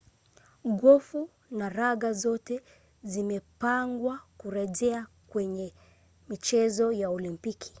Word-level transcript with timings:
gofu 0.65 1.29
na 1.51 1.69
raga 1.69 2.13
zote 2.13 2.61
zimepangwa 3.03 4.19
kurejea 4.37 5.07
kwenye 5.27 5.73
michezo 6.29 6.91
ya 6.91 7.09
olimpiki 7.09 7.69